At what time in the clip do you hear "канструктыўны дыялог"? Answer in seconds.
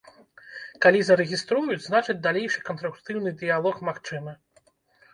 2.73-3.75